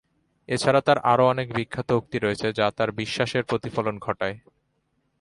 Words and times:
এছাড়া 0.49 0.81
তার 0.81 0.97
আরও 1.03 1.23
অনেক 1.27 1.47
বিখ্যাত 1.55 1.89
উক্তি 1.91 2.17
রয়েছে 2.19 2.47
যা 2.53 2.65
তার 2.77 2.89
বিশ্বাসের 2.91 3.43
প্রতিফলন 3.43 3.95
ঘটায়। 3.99 4.35